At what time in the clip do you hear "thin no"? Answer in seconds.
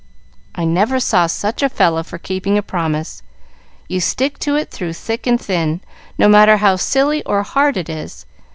5.39-6.27